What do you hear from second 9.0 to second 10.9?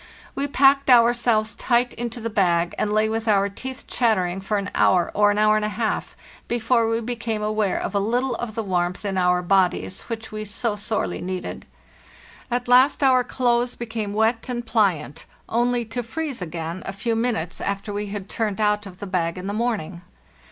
in our bodies which we so